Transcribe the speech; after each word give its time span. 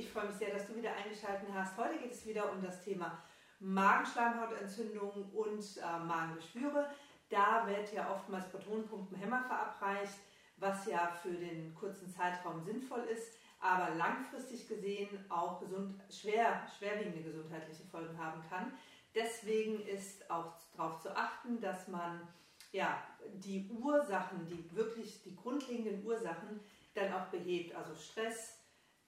Ich 0.00 0.10
freue 0.10 0.26
mich 0.26 0.38
sehr, 0.38 0.52
dass 0.52 0.66
du 0.66 0.74
wieder 0.74 0.92
eingeschaltet 0.96 1.48
hast. 1.54 1.76
Heute 1.76 1.96
geht 1.98 2.10
es 2.10 2.26
wieder 2.26 2.50
um 2.50 2.60
das 2.60 2.82
Thema 2.82 3.22
Magenschleimhautentzündung 3.60 5.30
und 5.32 5.64
äh, 5.76 6.04
Magengeschwüre. 6.04 6.90
Da 7.28 7.64
wird 7.68 7.92
ja 7.92 8.12
oftmals 8.12 8.48
Protonenpumpenhämmer 8.48 9.44
verabreicht, 9.44 10.18
was 10.56 10.86
ja 10.86 11.12
für 11.22 11.30
den 11.30 11.72
kurzen 11.76 12.08
Zeitraum 12.08 12.60
sinnvoll 12.64 13.04
ist, 13.04 13.38
aber 13.60 13.94
langfristig 13.94 14.66
gesehen 14.66 15.24
auch 15.28 15.60
gesund, 15.60 16.02
schwer, 16.10 16.66
schwerwiegende 16.76 17.22
gesundheitliche 17.22 17.84
Folgen 17.84 18.18
haben 18.18 18.42
kann. 18.48 18.72
Deswegen 19.14 19.80
ist 19.86 20.28
auch 20.28 20.54
darauf 20.76 21.00
zu 21.00 21.16
achten, 21.16 21.60
dass 21.60 21.86
man 21.86 22.26
ja, 22.72 23.00
die 23.34 23.70
Ursachen, 23.70 24.44
die 24.46 24.74
wirklich 24.74 25.22
die 25.22 25.36
grundlegenden 25.36 26.04
Ursachen 26.04 26.60
dann 26.94 27.12
auch 27.12 27.26
behebt. 27.26 27.74
Also 27.74 27.94
Stress 27.94 28.58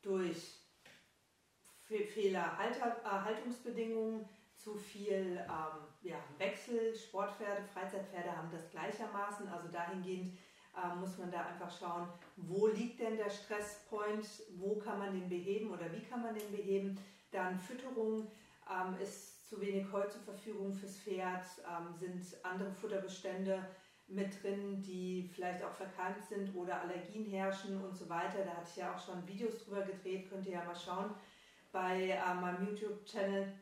durch 0.02 0.58
Fehlerhaltungsbedingungen, 1.86 4.28
zu 4.56 4.76
viel 4.76 5.38
ähm, 5.38 5.86
ja, 6.02 6.16
Wechsel, 6.38 6.94
Sportpferde, 6.94 7.64
Freizeitpferde 7.74 8.36
haben 8.36 8.50
das 8.52 8.70
gleichermaßen. 8.70 9.48
Also 9.48 9.68
dahingehend 9.68 10.38
äh, 10.76 10.94
muss 10.96 11.16
man 11.18 11.30
da 11.30 11.46
einfach 11.46 11.70
schauen, 11.76 12.08
wo 12.36 12.68
liegt 12.68 13.00
denn 13.00 13.16
der 13.16 13.30
Stresspoint, 13.30 14.26
wo 14.56 14.76
kann 14.76 15.00
man 15.00 15.12
den 15.12 15.28
beheben 15.28 15.70
oder 15.70 15.92
wie 15.92 16.02
kann 16.02 16.22
man 16.22 16.34
den 16.34 16.50
beheben. 16.52 16.98
Dann 17.32 17.58
Fütterung 17.58 18.30
ähm, 18.70 18.96
ist 19.02 19.48
zu 19.48 19.60
wenig 19.60 19.90
Heu 19.92 20.06
zur 20.08 20.22
Verfügung 20.22 20.72
fürs 20.72 20.98
Pferd, 20.98 21.44
ähm, 21.68 21.92
sind 21.98 22.24
andere 22.44 22.72
Futterbestände 22.72 23.66
mit 24.08 24.42
drin, 24.42 24.82
die 24.82 25.30
vielleicht 25.34 25.62
auch 25.64 25.72
verkeimt 25.72 26.24
sind 26.24 26.54
oder 26.54 26.82
Allergien 26.82 27.24
herrschen 27.24 27.82
und 27.82 27.96
so 27.96 28.08
weiter. 28.08 28.44
Da 28.44 28.52
hatte 28.52 28.68
ich 28.68 28.76
ja 28.76 28.94
auch 28.94 28.98
schon 28.98 29.26
Videos 29.26 29.64
drüber 29.64 29.82
gedreht, 29.82 30.28
könnt 30.28 30.46
ihr 30.46 30.52
ja 30.52 30.64
mal 30.64 30.76
schauen 30.76 31.14
bei 31.72 32.10
äh, 32.10 32.34
meinem 32.34 32.68
YouTube-Channel 32.68 33.52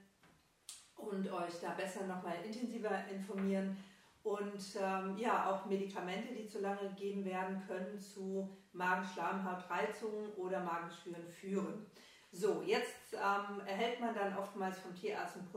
und 0.97 1.33
euch 1.33 1.61
da 1.63 1.71
besser 1.71 2.07
nochmal 2.07 2.37
intensiver 2.45 3.07
informieren. 3.09 3.77
Und 4.23 4.77
ähm, 4.79 5.17
ja, 5.17 5.51
auch 5.51 5.65
Medikamente, 5.67 6.35
die 6.35 6.47
zu 6.47 6.61
lange 6.61 6.91
gegeben 6.91 7.25
werden, 7.25 7.63
können 7.67 7.99
zu 7.99 8.51
Magenschleimhautreizungen 8.73 10.35
oder 10.35 10.61
Magenschwüren 10.61 11.27
führen. 11.27 11.87
So, 12.33 12.63
jetzt 12.63 13.15
ähm, 13.15 13.61
erhält 13.67 14.01
man 14.01 14.15
dann 14.15 14.37
oftmals 14.37 14.79
vom 14.79 14.95
Tierarzt 14.95 15.39
einen 15.39 15.49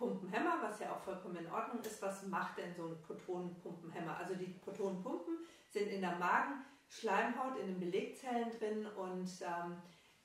Protonenpumpenhemmer, 0.00 0.62
was 0.62 0.80
ja 0.80 0.92
auch 0.92 1.00
vollkommen 1.00 1.36
in 1.36 1.52
Ordnung 1.52 1.82
ist. 1.82 2.00
Was 2.00 2.26
macht 2.26 2.56
denn 2.58 2.74
so 2.74 2.86
ein 2.86 3.00
Protonenpumpenhemmer? 3.02 4.16
Also 4.16 4.34
die 4.34 4.46
Protonenpumpen 4.46 5.38
sind 5.68 5.88
in 5.88 6.00
der 6.00 6.16
Magenschleimhaut, 6.16 7.58
in 7.58 7.66
den 7.66 7.80
Belegzellen 7.80 8.50
drin 8.58 8.86
und 8.86 9.28
ähm, 9.42 9.76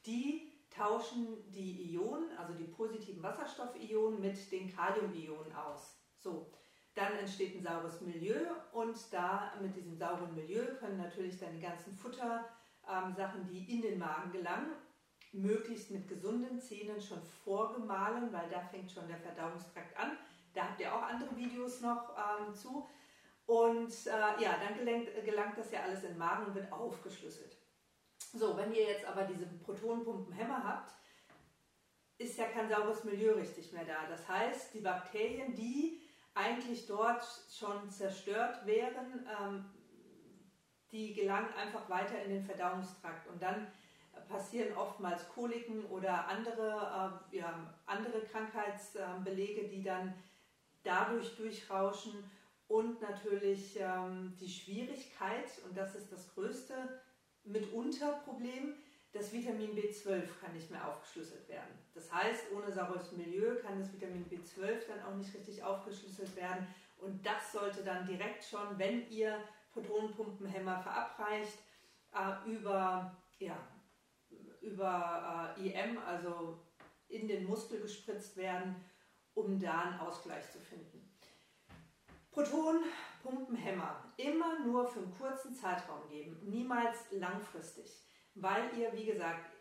die 0.05 0.53
tauschen 0.69 1.51
die 1.51 1.93
Ionen, 1.93 2.31
also 2.37 2.53
die 2.53 2.63
positiven 2.63 3.21
Wasserstoffionen, 3.21 4.21
mit 4.21 4.51
den 4.51 4.73
Kaliumionen 4.73 5.53
aus. 5.53 5.97
So, 6.19 6.51
dann 6.93 7.13
entsteht 7.13 7.55
ein 7.55 7.63
saures 7.63 7.99
Milieu 8.01 8.39
und 8.71 8.97
da 9.11 9.53
mit 9.61 9.75
diesem 9.75 9.95
sauren 9.97 10.33
Milieu 10.33 10.65
können 10.79 10.97
natürlich 10.97 11.37
dann 11.37 11.53
die 11.53 11.61
ganzen 11.61 11.93
Futtersachen, 11.93 12.45
ähm, 12.87 13.47
die 13.51 13.75
in 13.75 13.81
den 13.81 13.99
Magen 13.99 14.31
gelangen, 14.31 14.71
möglichst 15.35 15.91
mit 15.91 16.07
gesunden 16.07 16.59
Zähnen 16.59 17.01
schon 17.01 17.21
vorgemahlen, 17.43 18.31
weil 18.31 18.49
da 18.49 18.61
fängt 18.61 18.91
schon 18.91 19.07
der 19.07 19.17
Verdauungstrakt 19.17 19.97
an. 19.97 20.17
Da 20.53 20.69
habt 20.69 20.79
ihr 20.79 20.93
auch 20.93 21.01
andere 21.01 21.35
Videos 21.35 21.81
noch 21.81 22.15
ähm, 22.17 22.53
zu. 22.55 22.87
Und 23.45 23.91
äh, 24.07 24.41
ja, 24.41 24.57
dann 24.57 24.77
gelangt, 24.77 25.09
gelangt 25.23 25.57
das 25.57 25.71
ja 25.71 25.81
alles 25.81 26.03
in 26.03 26.11
den 26.11 26.17
Magen 26.17 26.45
und 26.45 26.55
wird 26.55 26.71
aufgeschlüsselt. 26.71 27.57
So, 28.33 28.57
wenn 28.57 28.73
ihr 28.73 28.83
jetzt 28.83 29.05
aber 29.05 29.23
diese 29.23 29.45
Protonenpumpenhämmer 29.45 30.63
habt, 30.63 30.91
ist 32.17 32.37
ja 32.37 32.45
kein 32.45 32.69
saures 32.69 33.03
Milieu 33.03 33.33
richtig 33.33 33.71
mehr 33.73 33.85
da. 33.85 34.07
Das 34.09 34.27
heißt, 34.27 34.73
die 34.73 34.79
Bakterien, 34.79 35.53
die 35.53 36.01
eigentlich 36.33 36.87
dort 36.87 37.23
schon 37.51 37.89
zerstört 37.89 38.65
wären, 38.65 39.27
ähm, 39.39 39.65
die 40.91 41.13
gelangen 41.13 41.53
einfach 41.53 41.89
weiter 41.89 42.21
in 42.23 42.29
den 42.29 42.43
Verdauungstrakt 42.43 43.27
und 43.27 43.41
dann 43.41 43.67
passieren 44.27 44.75
oftmals 44.75 45.27
Koliken 45.29 45.85
oder 45.85 46.27
andere, 46.27 47.21
äh, 47.31 47.37
ja, 47.37 47.75
andere 47.85 48.21
Krankheitsbelege, 48.21 49.67
die 49.67 49.83
dann 49.83 50.13
dadurch 50.83 51.35
durchrauschen 51.35 52.29
und 52.67 53.01
natürlich 53.01 53.77
ähm, 53.79 54.35
die 54.39 54.49
Schwierigkeit, 54.49 55.49
und 55.67 55.77
das 55.77 55.95
ist 55.95 56.11
das 56.11 56.33
größte 56.33 57.01
mitunter 57.43 58.13
Problem, 58.25 58.73
das 59.13 59.31
Vitamin 59.31 59.71
B12 59.75 60.23
kann 60.41 60.53
nicht 60.53 60.69
mehr 60.71 60.85
aufgeschlüsselt 60.87 61.47
werden. 61.47 61.71
Das 61.93 62.11
heißt, 62.11 62.51
ohne 62.53 62.71
saures 62.71 63.13
Milieu 63.13 63.55
kann 63.61 63.79
das 63.79 63.93
Vitamin 63.93 64.25
B12 64.29 64.87
dann 64.89 65.03
auch 65.03 65.15
nicht 65.15 65.33
richtig 65.33 65.63
aufgeschlüsselt 65.63 66.35
werden. 66.35 66.67
Und 66.97 67.25
das 67.25 67.51
sollte 67.53 67.83
dann 67.83 68.05
direkt 68.05 68.43
schon, 68.43 68.77
wenn 68.77 69.09
ihr 69.09 69.37
Protonenpumpenhämmer 69.71 70.81
verabreicht, 70.81 71.57
äh, 72.13 72.49
über, 72.49 73.15
ja, 73.39 73.55
über 74.61 75.55
äh, 75.57 75.67
IM, 75.67 75.97
also 75.99 76.59
in 77.07 77.27
den 77.27 77.45
Muskel 77.45 77.81
gespritzt 77.81 78.35
werden, 78.37 78.75
um 79.33 79.59
da 79.59 79.81
einen 79.81 79.99
Ausgleich 79.99 80.51
zu 80.51 80.59
finden. 80.59 81.09
Protonenpumpenhämmer 82.31 84.13
immer 84.17 84.59
nur 84.59 84.87
für 84.87 84.99
einen 84.99 85.17
kurzen 85.17 85.53
Zeitraum 85.53 86.07
geben, 86.09 86.37
niemals 86.43 87.11
langfristig, 87.11 88.03
weil 88.33 88.63
ihr, 88.77 88.91
wie 88.93 89.05
gesagt, 89.05 89.51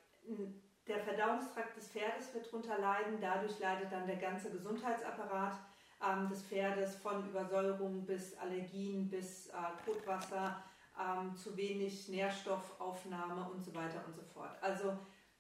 der 0.87 1.01
Verdauungstrakt 1.01 1.77
des 1.77 1.89
Pferdes 1.89 2.35
wird 2.35 2.47
darunter 2.47 2.79
leiden, 2.79 3.19
dadurch 3.21 3.59
leidet 3.59 3.93
dann 3.93 4.07
der 4.07 4.17
ganze 4.17 4.51
Gesundheitsapparat 4.51 5.57
ähm, 6.03 6.29
des 6.29 6.43
Pferdes 6.43 6.97
von 6.97 7.27
Übersäuerung 7.29 8.05
bis 8.05 8.37
Allergien 8.37 9.09
bis 9.09 9.49
äh, 9.49 9.53
Kotwasser, 9.85 10.63
ähm, 10.99 11.35
zu 11.37 11.57
wenig 11.57 12.09
Nährstoffaufnahme 12.09 13.51
und 13.51 13.63
so 13.65 13.75
weiter 13.75 14.05
und 14.07 14.15
so 14.15 14.23
fort. 14.23 14.57
Also 14.61 14.97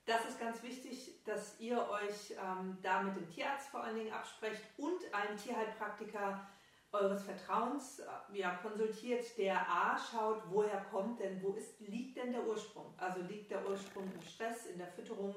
das 0.06 0.24
ist 0.26 0.38
ganz 0.38 0.62
wichtig, 0.62 1.22
dass 1.24 1.58
ihr 1.60 1.78
euch 1.78 2.32
ähm, 2.32 2.76
da 2.82 3.02
mit 3.02 3.16
dem 3.16 3.28
Tierarzt 3.28 3.68
vor 3.68 3.82
allen 3.82 3.96
Dingen 3.96 4.12
absprecht 4.12 4.62
und 4.76 5.00
einen 5.12 5.38
Tierheilpraktiker 5.38 6.46
eures 6.92 7.24
Vertrauens 7.24 8.00
äh, 8.00 8.38
ja, 8.38 8.54
konsultiert, 8.56 9.24
der 9.36 9.60
A 9.68 9.98
schaut, 9.98 10.42
woher 10.50 10.80
kommt 10.90 11.20
denn, 11.20 11.42
wo 11.42 11.52
ist, 11.52 11.80
liegt 11.80 12.16
denn 12.16 12.32
der 12.32 12.46
Ursprung? 12.46 12.94
Also 12.96 13.20
liegt 13.22 13.50
der 13.50 13.66
Ursprung 13.68 14.04
im 14.12 14.22
Stress, 14.22 14.66
in 14.66 14.78
der 14.78 14.88
Fütterung, 14.88 15.34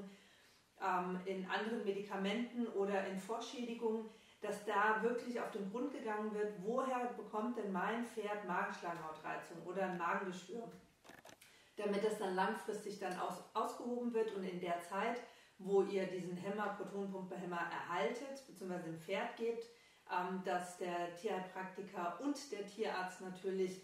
ähm, 0.82 1.20
in 1.26 1.50
anderen 1.50 1.84
Medikamenten 1.84 2.68
oder 2.68 3.08
in 3.08 3.20
Vorschädigungen, 3.20 4.10
dass 4.42 4.66
da 4.66 5.02
wirklich 5.02 5.40
auf 5.40 5.52
den 5.52 5.70
Grund 5.72 5.92
gegangen 5.92 6.34
wird, 6.34 6.54
woher 6.62 7.06
bekommt 7.18 7.58
denn 7.58 7.72
mein 7.72 8.06
Pferd 8.06 8.48
Magenschleimhautreizung 8.48 9.64
oder 9.66 9.84
ein 9.84 9.98
Magengeschwür? 9.98 10.72
Damit 11.76 12.04
das 12.04 12.20
dann 12.20 12.36
langfristig 12.36 13.00
dann 13.00 13.20
aus, 13.20 13.44
ausgehoben 13.54 14.14
wird 14.14 14.34
und 14.34 14.44
in 14.44 14.60
der 14.60 14.82
Zeit, 14.82 15.22
wo 15.60 15.84
ihr 15.84 16.06
diesen 16.06 16.38
Hämmer, 16.38 16.76
Protonenpumpehämmer 16.78 17.60
erhaltet, 17.72 18.46
bzw. 18.48 18.80
dem 18.84 19.00
Pferd 19.00 19.36
gebt, 19.38 19.66
ähm, 20.12 20.42
dass 20.44 20.78
der 20.78 21.16
Tierheilpraktiker 21.16 22.20
und 22.22 22.52
der 22.52 22.66
Tierarzt 22.66 23.22
natürlich 23.22 23.82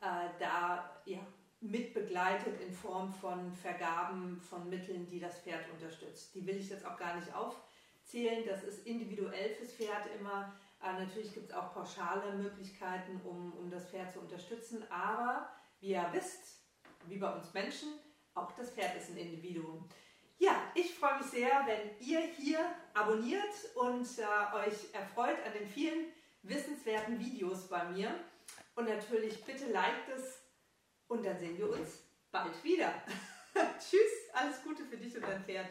äh, 0.00 0.28
da 0.38 1.02
ja, 1.06 1.18
mit 1.60 1.92
begleitet 1.92 2.60
in 2.60 2.72
Form 2.72 3.12
von 3.12 3.52
Vergaben 3.52 4.40
von 4.40 4.68
Mitteln, 4.68 5.08
die 5.08 5.18
das 5.18 5.40
Pferd 5.40 5.68
unterstützt. 5.72 6.34
Die 6.34 6.46
will 6.46 6.56
ich 6.56 6.70
jetzt 6.70 6.86
auch 6.86 6.96
gar 6.96 7.16
nicht 7.16 7.34
aufzählen, 8.08 8.44
das 8.46 8.64
ist 8.64 8.86
individuell 8.86 9.54
fürs 9.54 9.72
Pferd 9.72 10.06
immer. 10.18 10.54
Äh, 10.82 10.92
natürlich 11.04 11.34
gibt 11.34 11.50
es 11.50 11.56
auch 11.56 11.74
pauschale 11.74 12.32
Möglichkeiten, 12.36 13.20
um, 13.24 13.52
um 13.52 13.70
das 13.70 13.90
Pferd 13.90 14.12
zu 14.12 14.20
unterstützen, 14.20 14.82
aber 14.90 15.48
wie 15.80 15.90
ihr 15.90 16.08
wisst, 16.12 16.62
wie 17.06 17.18
bei 17.18 17.30
uns 17.30 17.52
Menschen, 17.52 17.88
auch 18.34 18.52
das 18.52 18.70
Pferd 18.70 18.96
ist 18.96 19.10
ein 19.10 19.18
Individuum. 19.18 19.86
Ja, 20.38 20.54
ich 20.74 20.94
freue 20.94 21.18
mich 21.18 21.26
sehr, 21.26 21.66
wenn 21.66 22.06
ihr 22.06 22.20
hier 22.20 22.60
abonniert 22.94 23.52
und 23.74 24.06
äh, 24.18 24.56
euch 24.56 24.94
erfreut 24.94 25.36
an 25.44 25.52
den 25.52 25.68
vielen 25.68 26.06
wissenswerten 26.42 27.18
Videos 27.18 27.68
bei 27.68 27.84
mir. 27.90 28.14
Und 28.74 28.88
natürlich 28.88 29.44
bitte 29.44 29.66
liked 29.70 30.08
es 30.16 30.38
und 31.08 31.26
dann 31.26 31.38
sehen 31.38 31.58
wir 31.58 31.70
uns 31.70 32.04
bald 32.30 32.62
wieder. 32.62 32.94
Tschüss, 33.78 34.30
alles 34.32 34.62
Gute 34.62 34.84
für 34.84 34.96
dich 34.96 35.14
und 35.16 35.24
dein 35.24 35.44
Pferd. 35.44 35.68